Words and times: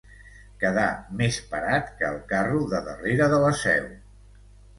Quedar 0.61 0.85
més 1.19 1.37
parat 1.51 1.91
que 1.99 2.07
el 2.13 2.17
carro 2.33 2.63
de 2.73 2.81
darrere 2.89 3.29
de 3.37 3.41
la 3.45 3.53
Seu. 3.61 3.87